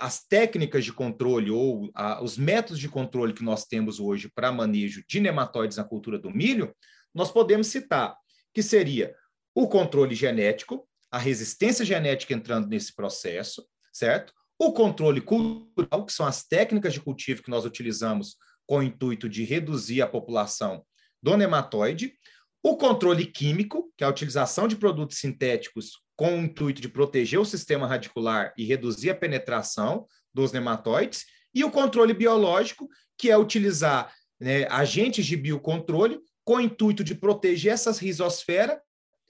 as 0.00 0.24
técnicas 0.24 0.86
de 0.86 0.92
controle 0.92 1.50
ou 1.50 1.90
a, 1.94 2.22
os 2.24 2.38
métodos 2.38 2.80
de 2.80 2.88
controle 2.88 3.34
que 3.34 3.44
nós 3.44 3.66
temos 3.66 4.00
hoje 4.00 4.30
para 4.34 4.50
manejo 4.50 5.04
de 5.06 5.20
nematóides 5.20 5.76
na 5.76 5.84
cultura 5.84 6.18
do 6.18 6.30
milho, 6.30 6.74
nós 7.14 7.30
podemos 7.30 7.66
citar 7.66 8.16
que 8.54 8.62
seria 8.62 9.14
o 9.54 9.68
controle 9.68 10.14
genético, 10.14 10.88
a 11.10 11.18
resistência 11.18 11.84
genética 11.84 12.32
entrando 12.32 12.66
nesse 12.68 12.94
processo, 12.94 13.66
certo? 13.92 14.32
O 14.58 14.72
controle 14.72 15.20
cultural, 15.20 16.06
que 16.06 16.12
são 16.12 16.24
as 16.24 16.42
técnicas 16.42 16.94
de 16.94 17.00
cultivo 17.02 17.42
que 17.42 17.50
nós 17.50 17.66
utilizamos 17.66 18.36
com 18.66 18.78
o 18.78 18.82
intuito 18.82 19.28
de 19.28 19.44
reduzir 19.44 20.00
a 20.00 20.06
população 20.06 20.82
do 21.22 21.36
nematóide, 21.36 22.14
o 22.62 22.78
controle 22.78 23.26
químico, 23.26 23.92
que 23.94 24.02
é 24.02 24.06
a 24.06 24.10
utilização 24.10 24.66
de 24.66 24.74
produtos 24.74 25.18
sintéticos 25.18 26.05
com 26.16 26.38
o 26.38 26.42
intuito 26.44 26.80
de 26.80 26.88
proteger 26.88 27.38
o 27.38 27.44
sistema 27.44 27.86
radicular 27.86 28.52
e 28.56 28.64
reduzir 28.64 29.10
a 29.10 29.14
penetração 29.14 30.06
dos 30.32 30.50
nematóides, 30.50 31.26
e 31.54 31.64
o 31.64 31.70
controle 31.70 32.12
biológico, 32.12 32.88
que 33.16 33.30
é 33.30 33.36
utilizar 33.36 34.12
né, 34.40 34.66
agentes 34.68 35.24
de 35.24 35.36
biocontrole 35.36 36.20
com 36.44 36.56
o 36.56 36.60
intuito 36.60 37.02
de 37.02 37.14
proteger 37.14 37.72
essas 37.72 37.98
rizosferas 37.98 38.78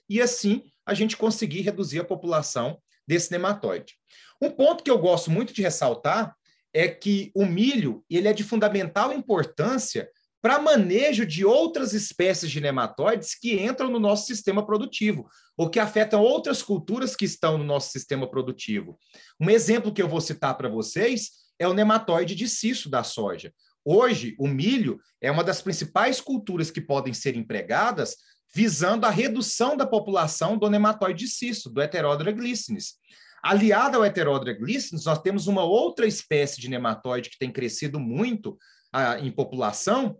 e 0.09 0.21
assim 0.21 0.63
a 0.85 0.93
gente 0.93 1.17
conseguir 1.17 1.61
reduzir 1.61 1.99
a 1.99 2.05
população 2.05 2.77
desse 3.07 3.31
nematóide. 3.31 3.95
Um 4.41 4.51
ponto 4.51 4.83
que 4.83 4.91
eu 4.91 4.97
gosto 4.97 5.31
muito 5.31 5.53
de 5.53 5.61
ressaltar 5.61 6.35
é 6.73 6.87
que 6.87 7.31
o 7.33 7.45
milho 7.45 8.03
ele 8.09 8.27
é 8.27 8.33
de 8.33 8.43
fundamental 8.43 9.11
importância 9.11 10.09
para 10.41 10.59
manejo 10.59 11.25
de 11.25 11.43
outras 11.43 11.93
espécies 11.93 12.51
de 12.51 12.61
nematóides 12.61 13.37
que 13.37 13.59
entram 13.61 13.89
no 13.89 13.99
nosso 13.99 14.27
sistema 14.27 14.65
produtivo 14.65 15.27
ou 15.57 15.69
que 15.69 15.79
afetam 15.79 16.21
outras 16.21 16.61
culturas 16.61 17.15
que 17.15 17.25
estão 17.25 17.57
no 17.57 17.63
nosso 17.63 17.91
sistema 17.91 18.29
produtivo. 18.29 18.97
Um 19.39 19.49
exemplo 19.49 19.93
que 19.93 20.01
eu 20.01 20.07
vou 20.07 20.21
citar 20.21 20.55
para 20.55 20.69
vocês 20.69 21.31
é 21.59 21.67
o 21.67 21.73
nematóide 21.73 22.35
de 22.35 22.47
cisto 22.47 22.89
da 22.89 23.03
soja. 23.03 23.51
Hoje, 23.83 24.35
o 24.37 24.47
milho 24.47 24.99
é 25.21 25.31
uma 25.31 25.43
das 25.43 25.61
principais 25.61 26.21
culturas 26.21 26.69
que 26.69 26.81
podem 26.81 27.13
ser 27.13 27.35
empregadas 27.35 28.17
visando 28.53 29.05
a 29.05 29.09
redução 29.09 29.75
da 29.75 29.85
população 29.85 30.57
do 30.57 30.69
nematóide 30.69 31.25
de 31.25 31.31
cisto, 31.31 31.69
do 31.69 31.81
Heterodra 31.81 32.31
glycinis. 32.31 32.95
Aliado 33.41 33.97
ao 33.97 34.05
Heterodra 34.05 34.53
glycinis, 34.53 35.05
nós 35.05 35.21
temos 35.21 35.47
uma 35.47 35.63
outra 35.63 36.05
espécie 36.05 36.59
de 36.59 36.69
nematóide 36.69 37.29
que 37.29 37.37
tem 37.37 37.51
crescido 37.51 37.99
muito 37.99 38.57
ah, 38.91 39.19
em 39.19 39.31
população, 39.31 40.17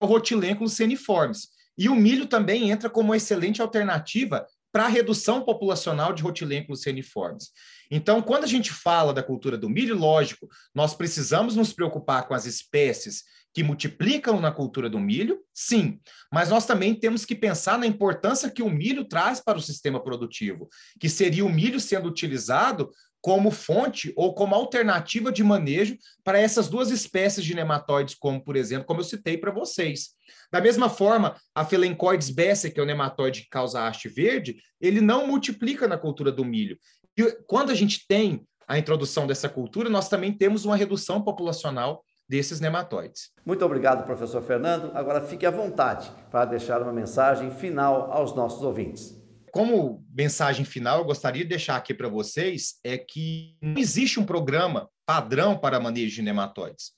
o 0.00 0.06
Rotilânculos 0.06 0.74
ceniformes. 0.74 1.48
E 1.76 1.88
o 1.88 1.94
milho 1.94 2.26
também 2.26 2.70
entra 2.70 2.90
como 2.90 3.10
uma 3.10 3.16
excelente 3.16 3.62
alternativa 3.62 4.46
para 4.72 4.84
a 4.84 4.88
redução 4.88 5.42
populacional 5.42 6.12
de 6.12 6.22
rotilênculos 6.22 6.82
ceniformes. 6.82 7.50
Então, 7.90 8.20
quando 8.20 8.44
a 8.44 8.48
gente 8.48 8.70
fala 8.70 9.14
da 9.14 9.22
cultura 9.22 9.56
do 9.56 9.68
milho, 9.68 9.96
lógico, 9.96 10.46
nós 10.74 10.94
precisamos 10.94 11.56
nos 11.56 11.72
preocupar 11.72 12.26
com 12.28 12.34
as 12.34 12.44
espécies 12.44 13.24
que 13.54 13.62
multiplicam 13.62 14.40
na 14.40 14.52
cultura 14.52 14.90
do 14.90 15.00
milho? 15.00 15.40
Sim, 15.54 15.98
mas 16.32 16.50
nós 16.50 16.66
também 16.66 16.94
temos 16.94 17.24
que 17.24 17.34
pensar 17.34 17.78
na 17.78 17.86
importância 17.86 18.50
que 18.50 18.62
o 18.62 18.68
milho 18.68 19.04
traz 19.04 19.40
para 19.40 19.58
o 19.58 19.62
sistema 19.62 20.02
produtivo, 20.02 20.68
que 21.00 21.08
seria 21.08 21.44
o 21.44 21.52
milho 21.52 21.80
sendo 21.80 22.08
utilizado 22.08 22.90
como 23.20 23.50
fonte 23.50 24.12
ou 24.16 24.34
como 24.34 24.54
alternativa 24.54 25.32
de 25.32 25.42
manejo 25.42 25.96
para 26.22 26.38
essas 26.38 26.68
duas 26.68 26.90
espécies 26.90 27.44
de 27.44 27.54
nematóides, 27.54 28.14
como, 28.14 28.42
por 28.42 28.56
exemplo, 28.56 28.86
como 28.86 29.00
eu 29.00 29.04
citei 29.04 29.36
para 29.36 29.50
vocês. 29.50 30.10
Da 30.50 30.60
mesma 30.60 30.88
forma, 30.88 31.36
a 31.54 31.64
Philencoides 31.64 32.30
besseyi, 32.30 32.72
que 32.72 32.80
é 32.80 32.82
o 32.82 32.86
nematóide 32.86 33.42
que 33.42 33.48
causa 33.48 33.86
haste 33.86 34.08
verde, 34.08 34.56
ele 34.80 35.00
não 35.00 35.26
multiplica 35.26 35.86
na 35.88 35.98
cultura 35.98 36.32
do 36.32 36.44
milho. 36.44 36.78
E 37.16 37.24
quando 37.46 37.70
a 37.70 37.74
gente 37.74 38.06
tem 38.06 38.46
a 38.66 38.78
introdução 38.78 39.26
dessa 39.26 39.48
cultura, 39.48 39.88
nós 39.88 40.08
também 40.08 40.32
temos 40.32 40.64
uma 40.64 40.76
redução 40.76 41.20
populacional 41.22 42.04
desses 42.28 42.60
nematóides. 42.60 43.30
Muito 43.44 43.64
obrigado, 43.64 44.04
professor 44.04 44.42
Fernando. 44.42 44.92
Agora 44.94 45.22
fique 45.22 45.46
à 45.46 45.50
vontade 45.50 46.10
para 46.30 46.44
deixar 46.44 46.82
uma 46.82 46.92
mensagem 46.92 47.50
final 47.50 48.12
aos 48.12 48.34
nossos 48.34 48.62
ouvintes. 48.62 49.17
Como 49.52 50.04
mensagem 50.14 50.64
final, 50.64 50.98
eu 50.98 51.04
gostaria 51.04 51.42
de 51.42 51.48
deixar 51.48 51.76
aqui 51.76 51.94
para 51.94 52.08
vocês 52.08 52.78
é 52.84 52.96
que 52.96 53.56
não 53.60 53.78
existe 53.78 54.20
um 54.20 54.24
programa 54.24 54.88
padrão 55.06 55.56
para 55.56 55.80
manejo 55.80 56.16
de 56.16 56.22
nematóides. 56.22 56.92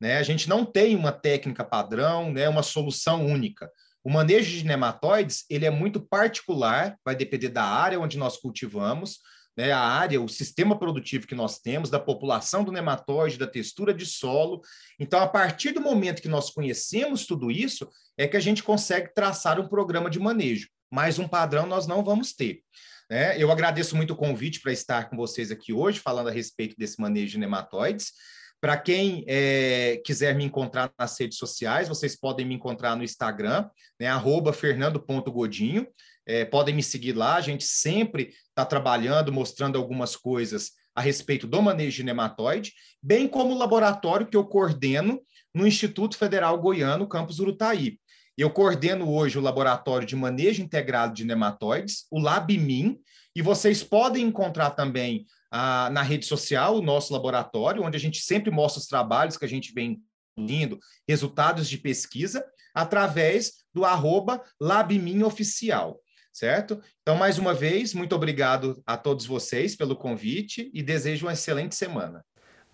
Né? 0.00 0.18
A 0.18 0.22
gente 0.22 0.48
não 0.48 0.64
tem 0.64 0.94
uma 0.94 1.12
técnica 1.12 1.64
padrão, 1.64 2.32
né? 2.32 2.48
uma 2.48 2.62
solução 2.62 3.26
única. 3.26 3.70
O 4.04 4.10
manejo 4.10 4.56
de 4.56 4.64
nematóides 4.64 5.44
ele 5.50 5.66
é 5.66 5.70
muito 5.70 6.00
particular, 6.00 6.96
vai 7.04 7.14
depender 7.14 7.48
da 7.48 7.64
área 7.64 8.00
onde 8.00 8.16
nós 8.16 8.36
cultivamos, 8.36 9.18
né, 9.58 9.72
a 9.72 9.80
área, 9.80 10.22
o 10.22 10.28
sistema 10.28 10.78
produtivo 10.78 11.26
que 11.26 11.34
nós 11.34 11.58
temos, 11.58 11.90
da 11.90 11.98
população 11.98 12.62
do 12.62 12.70
nematóide, 12.70 13.36
da 13.36 13.46
textura 13.46 13.92
de 13.92 14.06
solo. 14.06 14.62
Então, 15.00 15.20
a 15.20 15.26
partir 15.26 15.72
do 15.72 15.80
momento 15.80 16.22
que 16.22 16.28
nós 16.28 16.48
conhecemos 16.48 17.26
tudo 17.26 17.50
isso, 17.50 17.90
é 18.16 18.28
que 18.28 18.36
a 18.36 18.40
gente 18.40 18.62
consegue 18.62 19.12
traçar 19.12 19.58
um 19.58 19.66
programa 19.66 20.08
de 20.08 20.20
manejo. 20.20 20.68
Mas 20.90 21.18
um 21.18 21.28
padrão 21.28 21.66
nós 21.66 21.86
não 21.86 22.02
vamos 22.02 22.32
ter. 22.32 22.62
Né? 23.10 23.40
Eu 23.40 23.50
agradeço 23.50 23.96
muito 23.96 24.12
o 24.12 24.16
convite 24.16 24.60
para 24.60 24.72
estar 24.72 25.08
com 25.08 25.16
vocês 25.16 25.50
aqui 25.50 25.72
hoje, 25.72 26.00
falando 26.00 26.28
a 26.28 26.32
respeito 26.32 26.76
desse 26.76 27.00
manejo 27.00 27.32
de 27.32 27.38
nematóides. 27.38 28.12
Para 28.60 28.76
quem 28.76 29.24
é, 29.28 30.00
quiser 30.04 30.34
me 30.34 30.44
encontrar 30.44 30.92
nas 30.98 31.18
redes 31.18 31.38
sociais, 31.38 31.88
vocês 31.88 32.18
podem 32.18 32.44
me 32.44 32.54
encontrar 32.54 32.96
no 32.96 33.04
Instagram, 33.04 33.68
né, 34.00 34.08
fernando.godinho. 34.52 35.86
É, 36.26 36.44
podem 36.44 36.74
me 36.74 36.82
seguir 36.82 37.12
lá, 37.12 37.36
a 37.36 37.40
gente 37.40 37.64
sempre 37.64 38.34
está 38.48 38.64
trabalhando, 38.64 39.32
mostrando 39.32 39.78
algumas 39.78 40.16
coisas 40.16 40.72
a 40.94 41.00
respeito 41.00 41.46
do 41.46 41.62
manejo 41.62 41.96
de 41.96 42.02
nematóide, 42.02 42.72
bem 43.00 43.28
como 43.28 43.54
o 43.54 43.58
laboratório 43.58 44.26
que 44.26 44.36
eu 44.36 44.44
coordeno 44.44 45.22
no 45.54 45.66
Instituto 45.66 46.18
Federal 46.18 46.60
Goiano, 46.60 47.08
campus 47.08 47.38
Urutaí. 47.38 47.98
Eu 48.38 48.50
coordeno 48.50 49.12
hoje 49.12 49.36
o 49.36 49.40
laboratório 49.40 50.06
de 50.06 50.14
manejo 50.14 50.62
integrado 50.62 51.12
de 51.12 51.24
nematóides, 51.24 52.06
o 52.08 52.20
LabMin, 52.20 52.96
e 53.34 53.42
vocês 53.42 53.82
podem 53.82 54.26
encontrar 54.26 54.70
também 54.70 55.26
ah, 55.50 55.90
na 55.90 56.02
rede 56.02 56.24
social 56.24 56.76
o 56.76 56.80
nosso 56.80 57.12
laboratório, 57.12 57.82
onde 57.82 57.96
a 57.96 58.00
gente 58.00 58.20
sempre 58.22 58.48
mostra 58.48 58.78
os 58.78 58.86
trabalhos 58.86 59.36
que 59.36 59.44
a 59.44 59.48
gente 59.48 59.72
vem 59.74 60.00
indo, 60.36 60.78
resultados 61.08 61.68
de 61.68 61.78
pesquisa, 61.78 62.44
através 62.72 63.54
do 63.74 63.84
arroba 63.84 64.40
LabMinOficial 64.60 66.00
certo? 66.30 66.80
Então, 67.02 67.16
mais 67.16 67.36
uma 67.36 67.52
vez, 67.52 67.92
muito 67.92 68.14
obrigado 68.14 68.80
a 68.86 68.96
todos 68.96 69.26
vocês 69.26 69.74
pelo 69.74 69.96
convite 69.96 70.70
e 70.72 70.84
desejo 70.84 71.26
uma 71.26 71.32
excelente 71.32 71.74
semana. 71.74 72.24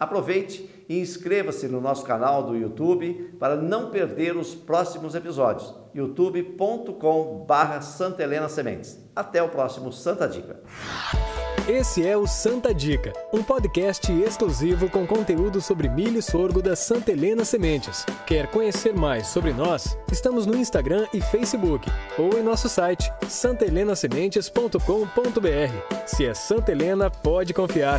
Aproveite 0.05 0.71
e 0.87 1.01
inscreva-se 1.01 1.67
no 1.67 1.81
nosso 1.81 2.05
canal 2.05 2.43
do 2.43 2.55
YouTube 2.55 3.35
para 3.41 3.57
não 3.57 3.91
perder 3.91 4.37
os 4.37 4.55
próximos 4.55 5.15
episódios. 5.15 5.75
youtube.com/barra 5.95 7.81
Santa 7.81 8.23
Helena 8.23 8.49
Sementes. 8.49 9.03
Até 9.17 9.43
o 9.43 9.49
próximo 9.49 9.91
Santa 9.91 10.29
Dica. 10.29 10.61
Esse 11.67 12.07
é 12.07 12.15
o 12.15 12.27
Santa 12.27 12.75
Dica, 12.75 13.11
um 13.33 13.43
podcast 13.43 14.13
exclusivo 14.13 14.91
com 14.91 15.07
conteúdo 15.07 15.63
sobre 15.63 15.89
milho 15.89 16.19
e 16.19 16.23
sorgo 16.23 16.61
da 16.61 16.77
Santa 16.77 17.13
Helena 17.13 17.43
Sementes. 17.43 18.05
Quer 18.27 18.51
conhecer 18.51 18.95
mais 18.95 19.29
sobre 19.29 19.55
nós? 19.55 19.97
Estamos 20.13 20.45
no 20.45 20.55
Instagram 20.55 21.07
e 21.15 21.23
Facebook 21.23 21.91
ou 22.19 22.39
em 22.39 22.43
nosso 22.43 22.69
site 22.69 23.11
santelenasementes.com.br. 23.27 26.05
Se 26.05 26.27
é 26.27 26.35
Santa 26.35 26.73
Helena, 26.73 27.11
pode 27.11 27.55
confiar. 27.55 27.99